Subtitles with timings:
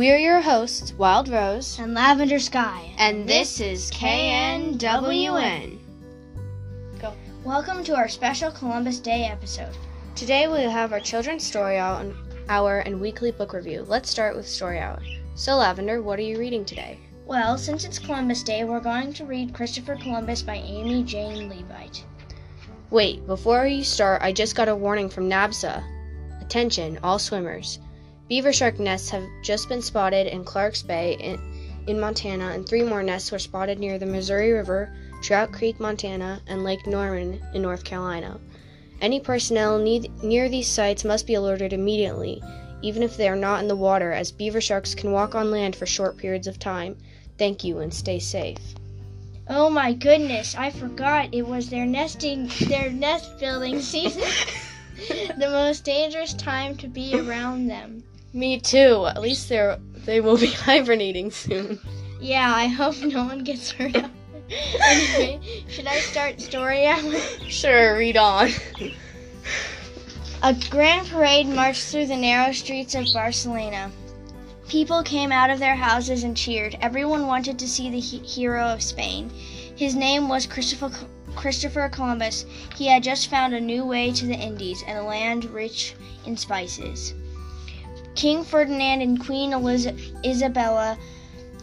[0.00, 2.90] We're your hosts, Wild Rose, and Lavender Sky.
[2.96, 5.78] and this is KNWN.
[6.98, 7.12] Go.
[7.44, 9.76] Welcome to our special Columbus Day episode.
[10.14, 12.14] Today we'll have our children's story hour
[12.48, 13.84] hour and weekly book review.
[13.86, 15.02] Let's start with story hour.
[15.34, 16.98] So, Lavender, what are you reading today?
[17.26, 22.06] Well, since it's Columbus Day, we're going to read Christopher Columbus by Amy Jane Levite.
[22.88, 25.84] Wait, before you start, I just got a warning from NABSA.
[26.40, 27.80] Attention, all swimmers.
[28.30, 31.40] Beaver shark nests have just been spotted in Clarks Bay in,
[31.88, 36.40] in Montana, and three more nests were spotted near the Missouri River, Trout Creek, Montana,
[36.46, 38.38] and Lake Norman in North Carolina.
[39.00, 42.40] Any personnel need, near these sites must be alerted immediately,
[42.82, 45.74] even if they are not in the water, as beaver sharks can walk on land
[45.74, 46.96] for short periods of time.
[47.36, 48.76] Thank you and stay safe.
[49.48, 54.22] Oh my goodness, I forgot it was their nesting their nest building season.
[55.38, 58.04] the most dangerous time to be around them.
[58.32, 59.06] Me too.
[59.06, 61.78] At least they're they will be hibernating soon.
[62.20, 63.96] Yeah, I hope no one gets hurt.
[63.96, 67.18] anyway, should I start story hour?
[67.48, 68.50] Sure, read on.
[70.42, 73.90] A grand parade marched through the narrow streets of Barcelona.
[74.68, 76.78] People came out of their houses and cheered.
[76.80, 79.30] Everyone wanted to see the he- hero of Spain.
[79.76, 80.90] His name was Christopher
[81.36, 82.44] Christopher Columbus.
[82.76, 85.94] He had just found a new way to the Indies and a land rich
[86.26, 87.14] in spices.
[88.20, 89.86] King Ferdinand and Queen Eliz-
[90.22, 90.98] Isabella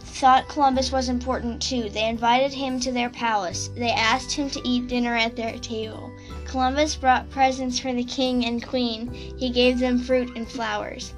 [0.00, 1.88] thought Columbus was important too.
[1.88, 3.70] They invited him to their palace.
[3.76, 6.10] They asked him to eat dinner at their table.
[6.46, 9.14] Columbus brought presents for the king and queen.
[9.38, 11.14] He gave them fruit and flowers.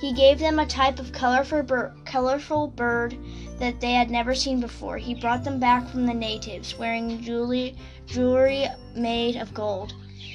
[0.00, 3.14] He gave them a type of colorful, bir- colorful bird
[3.58, 4.96] that they had never seen before.
[4.96, 9.92] He brought them back from the natives, wearing jewelry, jewelry made of gold.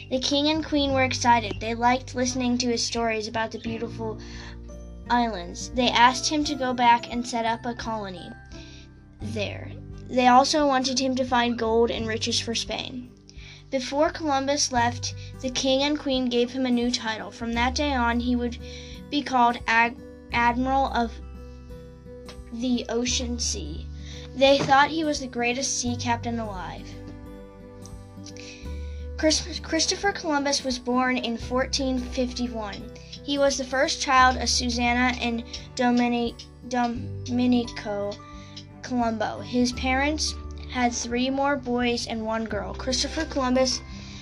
[0.10, 1.60] The king and queen were excited.
[1.60, 4.20] They liked listening to his stories about the beautiful
[5.10, 5.70] islands.
[5.70, 8.30] They asked him to go back and set up a colony
[9.22, 9.72] there.
[10.10, 13.10] They also wanted him to find gold and riches for Spain.
[13.72, 17.32] Before Columbus left, the king and queen gave him a new title.
[17.32, 18.58] From that day on, he would
[19.10, 21.12] be called Admiral of
[22.52, 23.88] the Ocean Sea.
[24.36, 26.88] They thought he was the greatest sea captain alive.
[29.24, 32.92] Chris- Christopher Columbus was born in 1451.
[33.24, 35.46] He was the first child of Susanna and
[35.76, 36.36] Domini-
[36.68, 38.12] Domenico
[38.82, 39.40] Colombo.
[39.40, 40.36] His parents
[40.70, 42.74] had three more boys and one girl.
[42.74, 43.80] Christopher Columbus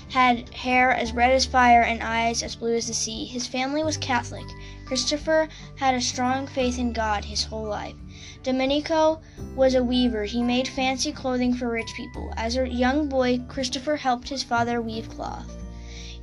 [0.09, 3.25] had hair as red as fire and eyes as blue as the sea.
[3.25, 4.45] His family was Catholic.
[4.85, 7.95] Christopher had a strong faith in God his whole life.
[8.43, 9.21] Domenico
[9.55, 10.23] was a weaver.
[10.23, 12.33] He made fancy clothing for rich people.
[12.37, 15.55] As a young boy, Christopher helped his father weave cloth.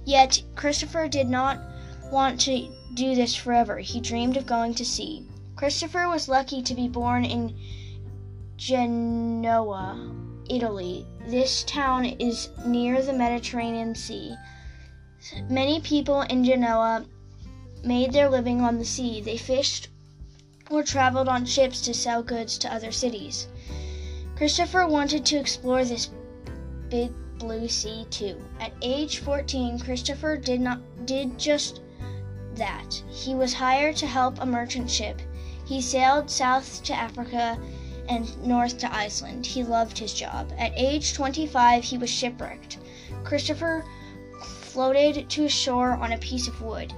[0.04, 1.60] Yet, Christopher did not
[2.10, 3.78] want to do this forever.
[3.78, 5.26] He dreamed of going to sea.
[5.54, 7.54] Christopher was lucky to be born in
[8.56, 10.12] Genoa,
[10.48, 11.06] Italy.
[11.26, 14.34] This town is near the Mediterranean Sea.
[15.48, 17.04] Many people in Genoa
[17.84, 19.20] made their living on the sea.
[19.20, 19.88] They fished
[20.70, 23.48] or traveled on ships to sell goods to other cities.
[24.36, 26.10] Christopher wanted to explore this
[26.88, 28.42] big blue sea too.
[28.60, 31.80] At age 14, Christopher did not did just
[32.54, 33.02] that.
[33.08, 35.20] He was hired to help a merchant ship.
[35.64, 37.58] He sailed south to Africa
[38.08, 39.46] and north to Iceland.
[39.46, 40.52] He loved his job.
[40.58, 42.78] At age 25, he was shipwrecked.
[43.24, 43.84] Christopher
[44.42, 46.92] floated to shore on a piece of wood.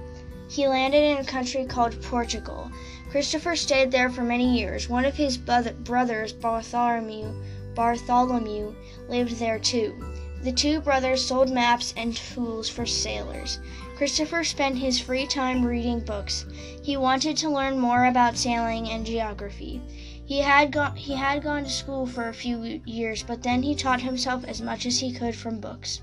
[0.49, 2.71] He landed in a country called Portugal.
[3.11, 4.87] Christopher stayed there for many years.
[4.87, 7.33] One of his brothers, Bartholomew,
[7.75, 8.73] Bartholomew,
[9.09, 10.01] lived there too.
[10.43, 13.59] The two brothers sold maps and tools for sailors.
[13.97, 16.45] Christopher spent his free time reading books.
[16.81, 19.81] He wanted to learn more about sailing and geography.
[20.25, 23.75] He had gone he had gone to school for a few years, but then he
[23.75, 26.01] taught himself as much as he could from books.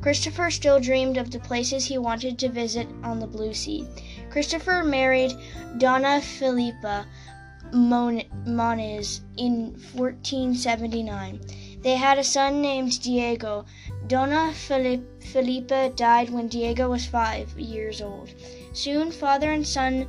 [0.00, 3.88] Christopher still dreamed of the places he wanted to visit on the blue sea.
[4.36, 5.32] Christopher married
[5.78, 7.06] Donna Philippa
[7.72, 11.40] Moniz in 1479.
[11.80, 13.64] They had a son named Diego.
[14.08, 18.28] Donna Philippa died when Diego was five years old.
[18.74, 20.06] Soon, father and son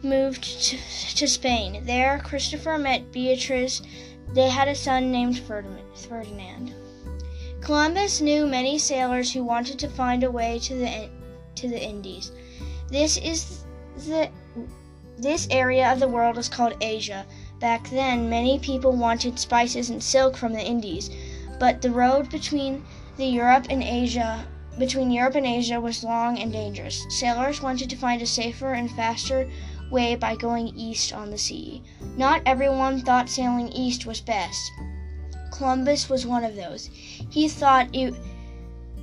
[0.00, 0.76] moved to,
[1.16, 1.84] to Spain.
[1.84, 3.82] There, Christopher met Beatrice.
[4.32, 6.72] They had a son named Ferdinand.
[7.62, 11.10] Columbus knew many sailors who wanted to find a way to the
[11.56, 12.30] to the Indies.
[12.88, 13.64] This is
[13.96, 14.30] the
[15.18, 17.26] this area of the world is called Asia.
[17.58, 21.10] Back then, many people wanted spices and silk from the Indies,
[21.58, 22.84] but the road between
[23.16, 24.46] the Europe and Asia
[24.78, 27.04] between Europe and Asia was long and dangerous.
[27.08, 29.50] Sailors wanted to find a safer and faster
[29.90, 31.82] way by going east on the sea.
[32.16, 34.70] Not everyone thought sailing east was best.
[35.50, 36.90] Columbus was one of those.
[37.30, 38.14] He thought it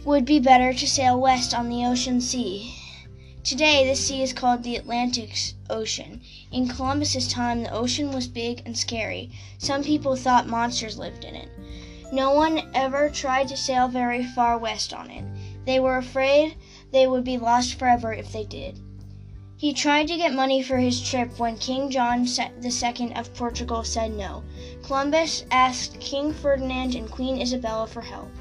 [0.06, 2.76] would be better to sail west on the ocean sea.
[3.44, 5.38] Today, the sea is called the Atlantic
[5.70, 6.22] Ocean.
[6.50, 9.32] In Columbus's time, the ocean was big and scary.
[9.58, 11.50] Some people thought monsters lived in it.
[12.14, 15.26] No one ever tried to sail very far west on it.
[15.66, 16.56] They were afraid
[16.94, 18.80] they would be lost forever if they did.
[19.58, 24.14] He tried to get money for his trip when King John II of Portugal said
[24.14, 24.42] no.
[24.84, 28.32] Columbus asked King Ferdinand and Queen Isabella for help.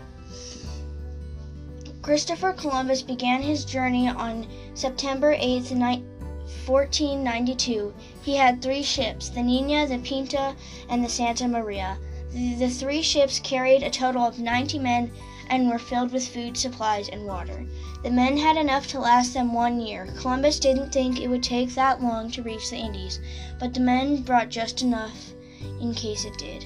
[2.03, 7.95] Christopher Columbus began his journey on September 8, 1492.
[8.23, 10.57] He had three ships the Nina, the Pinta,
[10.89, 11.97] and the Santa Maria.
[12.33, 15.13] The three ships carried a total of 90 men
[15.49, 17.65] and were filled with food, supplies, and water.
[18.03, 20.09] The men had enough to last them one year.
[20.19, 23.21] Columbus didn't think it would take that long to reach the Indies,
[23.61, 25.35] but the men brought just enough
[25.81, 26.65] in case it did.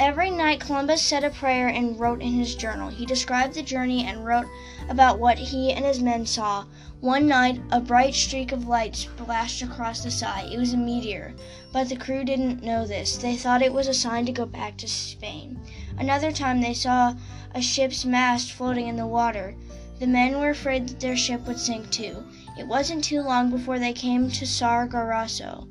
[0.00, 2.88] Every night Columbus said a prayer and wrote in his journal.
[2.88, 4.46] He described the journey and wrote
[4.88, 6.66] about what he and his men saw.
[7.00, 10.48] One night a bright streak of light splashed across the sky.
[10.52, 11.34] It was a meteor,
[11.72, 13.16] but the crew didn't know this.
[13.16, 15.60] They thought it was a sign to go back to Spain.
[15.98, 17.14] Another time they saw
[17.52, 19.56] a ship's mast floating in the water.
[19.98, 22.24] The men were afraid that their ship would sink too.
[22.56, 25.66] It wasn't too long before they came to Sargasso.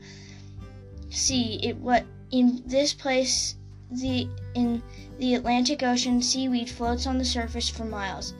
[1.09, 3.55] Sea, it what in this place
[3.89, 4.83] the in
[5.17, 8.33] the Atlantic Ocean seaweed floats on the surface for miles.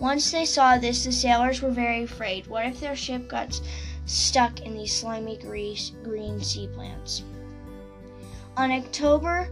[0.00, 2.46] Once they saw this, the sailors were very afraid.
[2.46, 3.60] What if their ship got
[4.06, 7.22] stuck in these slimy green sea plants?
[8.56, 9.48] On October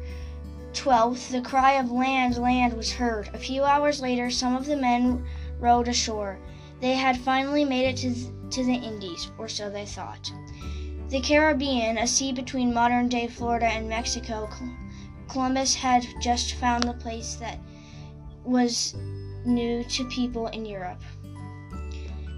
[0.72, 3.30] 12th, the cry of land, land was heard.
[3.32, 5.24] A few hours later, some of the men
[5.58, 6.38] rowed ashore.
[6.80, 8.14] They had finally made it to,
[8.50, 10.30] to the Indies, or so they thought.
[11.08, 14.48] The Caribbean, a sea between modern day Florida and Mexico,
[15.28, 17.58] Columbus had just found the place that
[18.44, 18.94] was
[19.44, 21.02] new to people in Europe.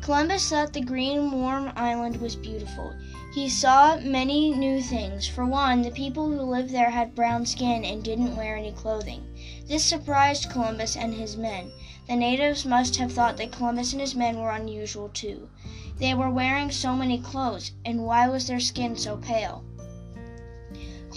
[0.00, 2.94] Columbus thought the green, warm island was beautiful.
[3.34, 5.28] He saw many new things.
[5.28, 9.22] For one, the people who lived there had brown skin and didn't wear any clothing.
[9.66, 11.70] This surprised Columbus and his men.
[12.06, 15.50] The natives must have thought that Columbus and his men were unusual too.
[15.98, 19.62] They were wearing so many clothes, and why was their skin so pale?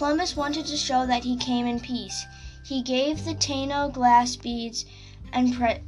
[0.02, 2.26] Columbus wanted to show that he came in peace.
[2.66, 4.88] He gave the Taino glass beads
[5.32, 5.84] and, pre-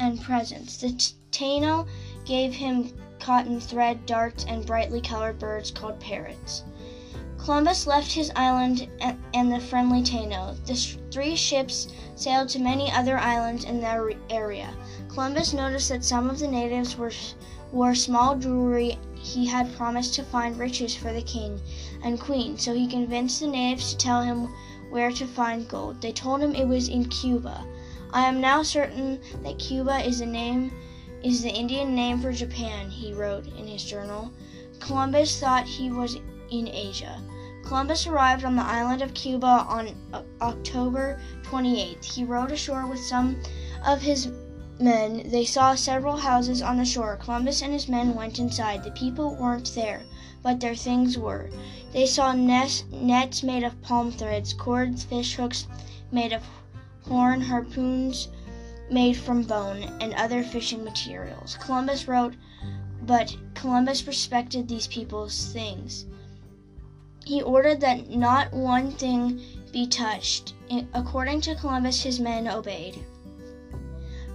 [0.00, 0.78] and presents.
[0.78, 0.88] The
[1.30, 1.86] Taino
[2.24, 6.64] gave him cotton thread, darts, and brightly colored birds called parrots.
[7.38, 8.88] Columbus left his island
[9.34, 10.56] and the friendly Taino.
[10.66, 10.74] The
[11.12, 14.74] three ships sailed to many other islands in the area.
[15.08, 17.12] Columbus noticed that some of the natives were,
[17.70, 21.60] wore small jewelry he had promised to find riches for the king
[22.02, 24.48] and queen, so he convinced the natives to tell him
[24.88, 26.00] where to find gold.
[26.00, 27.64] They told him it was in Cuba.
[28.12, 30.72] I am now certain that Cuba is the name
[31.22, 34.30] is the Indian name for Japan, he wrote in his journal.
[34.80, 36.16] Columbus thought he was
[36.50, 37.20] in Asia.
[37.62, 39.94] Columbus arrived on the island of Cuba on
[40.40, 42.04] October 28th.
[42.04, 43.36] He rowed ashore with some
[43.86, 44.28] of his
[44.80, 47.16] men, they saw several houses on the shore.
[47.16, 48.82] Columbus and his men went inside.
[48.82, 50.02] The people weren't there,
[50.42, 51.50] but their things were.
[51.92, 55.66] They saw nets, nets made of palm threads, cords, fish hooks
[56.12, 56.42] made of
[57.06, 58.28] horn, harpoons
[58.90, 61.56] made from bone, and other fishing materials.
[61.60, 62.34] Columbus wrote,
[63.02, 66.06] but Columbus respected these people's things.
[67.24, 69.40] He ordered that not one thing
[69.72, 70.54] be touched.
[70.94, 72.98] According to Columbus, his men obeyed.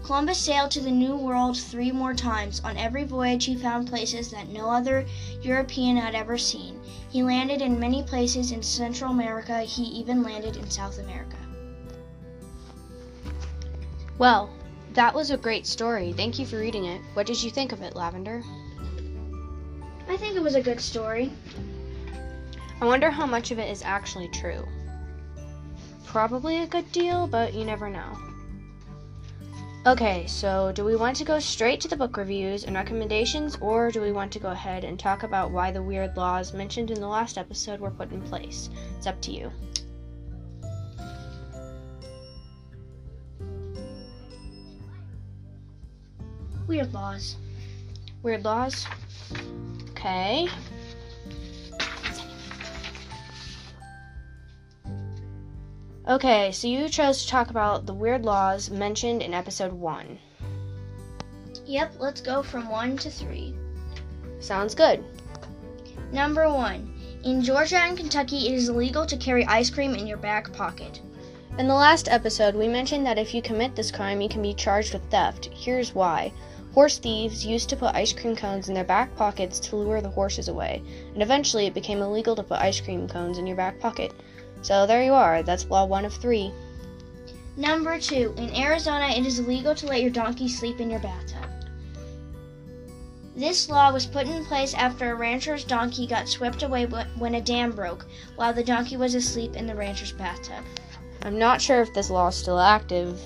[0.05, 2.61] Columbus sailed to the New World three more times.
[2.63, 5.03] On every voyage, he found places that no other
[5.41, 6.79] European had ever seen.
[7.09, 9.61] He landed in many places in Central America.
[9.61, 11.37] He even landed in South America.
[14.19, 14.51] Well,
[14.93, 16.13] that was a great story.
[16.13, 17.01] Thank you for reading it.
[17.15, 18.43] What did you think of it, Lavender?
[20.07, 21.31] I think it was a good story.
[22.79, 24.67] I wonder how much of it is actually true.
[26.05, 28.15] Probably a good deal, but you never know.
[29.87, 33.91] Okay, so do we want to go straight to the book reviews and recommendations, or
[33.91, 36.99] do we want to go ahead and talk about why the weird laws mentioned in
[36.99, 38.71] the last episode were put in place?
[38.97, 39.51] It's up to you.
[46.65, 47.35] Weird laws.
[48.23, 48.87] Weird laws?
[49.91, 50.49] Okay.
[56.07, 60.19] Okay, so you chose to talk about the weird laws mentioned in episode 1.
[61.65, 63.55] Yep, let's go from 1 to 3.
[64.39, 65.03] Sounds good.
[66.11, 66.93] Number one.
[67.23, 71.01] In Georgia and Kentucky, it is illegal to carry ice cream in your back pocket.
[71.57, 74.53] In the last episode, we mentioned that if you commit this crime, you can be
[74.53, 75.49] charged with theft.
[75.51, 76.31] Here's why.
[76.75, 80.09] Horse thieves used to put ice cream cones in their back pockets to lure the
[80.09, 80.83] horses away,
[81.15, 84.13] and eventually it became illegal to put ice cream cones in your back pocket.
[84.65, 86.51] So there you are, that's law one of three.
[87.55, 88.33] Number two.
[88.35, 91.47] In Arizona, it is illegal to let your donkey sleep in your bathtub.
[93.35, 97.41] This law was put in place after a rancher's donkey got swept away when a
[97.41, 98.07] dam broke
[98.37, 100.65] while the donkey was asleep in the rancher's bathtub.
[101.21, 103.21] I'm not sure if this law is still active,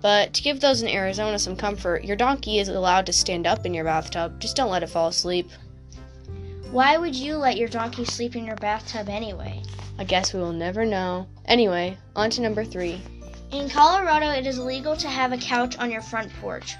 [0.00, 3.66] but to give those in Arizona some comfort, your donkey is allowed to stand up
[3.66, 4.38] in your bathtub.
[4.38, 5.50] Just don't let it fall asleep.
[6.70, 9.60] Why would you let your donkey sleep in your bathtub anyway?
[9.98, 11.26] I guess we will never know.
[11.46, 13.00] Anyway, on to number three.
[13.52, 16.74] In Colorado, it is illegal to have a couch on your front porch.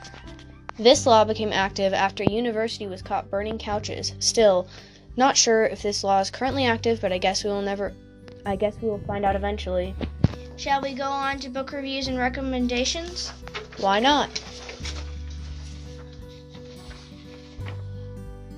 [0.78, 4.14] This law became active after a university was caught burning couches.
[4.18, 4.66] Still,
[5.16, 7.92] not sure if this law is currently active, but I guess we will never
[8.46, 9.94] I guess we will find out eventually.
[10.56, 13.30] Shall we go on to book reviews and recommendations?
[13.78, 14.42] Why not?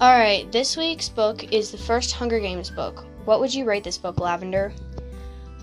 [0.00, 3.05] Alright, this week's book is the first Hunger Games book.
[3.26, 4.72] What would you rate this book, Lavender?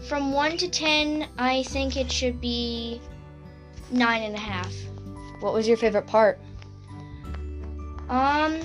[0.09, 2.99] From 1 to 10, I think it should be
[3.93, 5.41] 9.5.
[5.41, 6.39] What was your favorite part?
[8.09, 8.59] Um.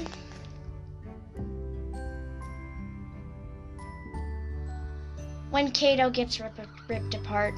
[5.51, 7.55] When Cato gets rip- ripped apart.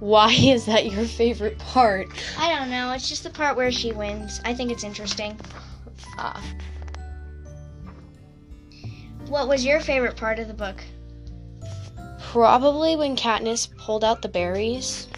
[0.00, 2.08] Why is that your favorite part?
[2.38, 2.92] I don't know.
[2.92, 4.40] It's just the part where she wins.
[4.46, 5.38] I think it's interesting.
[6.16, 6.42] Ah.
[9.28, 10.76] What was your favorite part of the book?
[12.20, 15.08] Probably when Katniss pulled out the berries.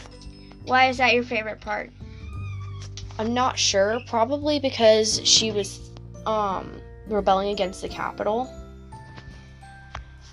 [0.64, 1.90] Why is that your favorite part?
[3.18, 4.00] I'm not sure.
[4.06, 5.90] Probably because she was
[6.24, 8.50] um, rebelling against the Capitol.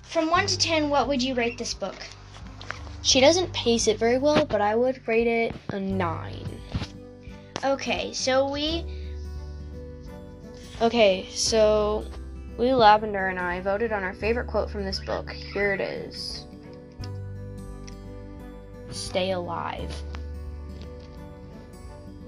[0.04, 1.96] From 1 to 10, what would you rate this book?
[3.02, 6.60] She doesn't pace it very well, but I would rate it a 9.
[7.62, 8.86] Okay, so we.
[10.80, 12.04] Okay, so
[12.58, 15.30] we, Lavender, and I voted on our favorite quote from this book.
[15.30, 16.46] Here it is
[18.90, 19.94] Stay alive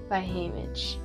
[0.07, 0.97] by Haymitch.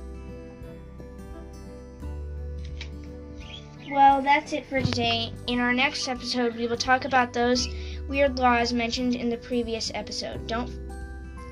[3.89, 5.31] Well, that's it for today.
[5.47, 7.67] In our next episode, we will talk about those
[8.07, 10.47] weird laws mentioned in the previous episode.
[10.47, 10.71] Don't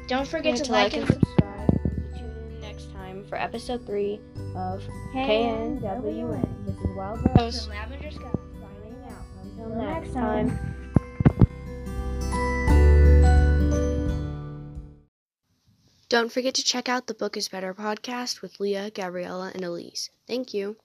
[0.08, 1.70] don't forget to, to like, and subscribe.
[2.18, 4.20] Tune in next time for episode three
[4.56, 6.63] of KNWN.
[6.94, 8.32] This Wild Rose from Lavender Sky.
[8.62, 9.26] signing out.
[9.42, 10.60] Until next time.
[16.10, 20.12] Don't forget to check out the Book is Better podcast with Leah, Gabriella, and Elise.
[20.28, 20.76] Thank you.